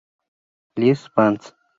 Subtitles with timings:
[0.77, 1.53] Les Vans